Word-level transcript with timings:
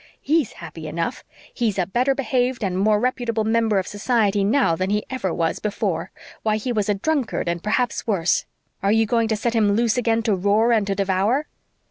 HE'S 0.19 0.53
happy 0.53 0.87
enough. 0.87 1.23
He's 1.53 1.77
a 1.77 1.85
better 1.85 2.15
behaved 2.15 2.63
and 2.63 2.75
more 2.75 2.99
reputable 2.99 3.43
member 3.43 3.77
of 3.77 3.85
society 3.85 4.43
now 4.43 4.75
than 4.75 4.89
he 4.89 5.05
ever 5.11 5.31
was 5.31 5.59
before. 5.59 6.09
"Why, 6.41 6.57
he 6.57 6.71
was 6.71 6.89
a 6.89 6.95
drunkard 6.95 7.47
and 7.47 7.61
perhaps 7.61 8.07
worse. 8.07 8.47
Are 8.81 8.91
you 8.91 9.05
going 9.05 9.27
to 9.27 9.35
set 9.35 9.53
him 9.53 9.73
loose 9.73 9.97
again 9.99 10.23
to 10.23 10.33
roar 10.33 10.71
and 10.71 10.87
to 10.87 10.95
devour?" 10.95 11.45